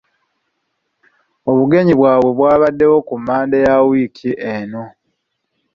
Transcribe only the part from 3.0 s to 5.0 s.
ku Mmande ya wiiki eno.